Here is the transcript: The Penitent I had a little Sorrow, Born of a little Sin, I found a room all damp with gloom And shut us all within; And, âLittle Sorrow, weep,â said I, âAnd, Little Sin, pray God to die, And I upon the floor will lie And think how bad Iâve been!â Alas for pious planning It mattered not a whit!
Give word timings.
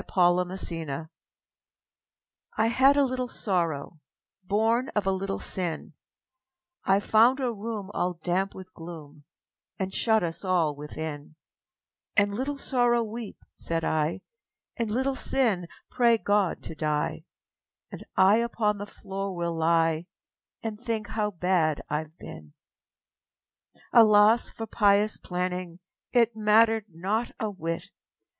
The 0.01 0.47
Penitent 0.51 1.09
I 2.57 2.67
had 2.69 2.97
a 2.97 3.03
little 3.05 3.27
Sorrow, 3.27 3.99
Born 4.43 4.89
of 4.95 5.05
a 5.05 5.11
little 5.11 5.37
Sin, 5.37 5.93
I 6.83 6.99
found 6.99 7.39
a 7.39 7.53
room 7.53 7.91
all 7.93 8.15
damp 8.23 8.55
with 8.55 8.73
gloom 8.73 9.25
And 9.77 9.93
shut 9.93 10.23
us 10.23 10.43
all 10.43 10.75
within; 10.75 11.35
And, 12.17 12.31
âLittle 12.31 12.57
Sorrow, 12.57 13.03
weep,â 13.03 13.45
said 13.57 13.83
I, 13.83 14.21
âAnd, 14.79 14.89
Little 14.89 15.13
Sin, 15.13 15.67
pray 15.91 16.17
God 16.17 16.63
to 16.63 16.73
die, 16.73 17.23
And 17.91 18.03
I 18.15 18.37
upon 18.37 18.79
the 18.79 18.87
floor 18.87 19.35
will 19.35 19.55
lie 19.55 20.07
And 20.63 20.81
think 20.81 21.09
how 21.09 21.29
bad 21.29 21.83
Iâve 21.91 22.17
been!â 22.17 23.79
Alas 23.93 24.49
for 24.49 24.65
pious 24.65 25.17
planning 25.17 25.77
It 26.11 26.35
mattered 26.35 26.85
not 26.89 27.33
a 27.39 27.51
whit! 27.51 27.91